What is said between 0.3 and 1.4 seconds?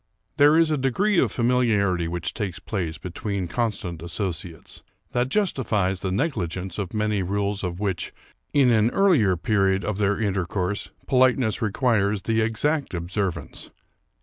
There is a degree of